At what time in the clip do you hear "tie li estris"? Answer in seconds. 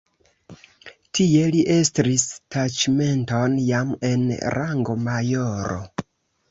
1.17-2.25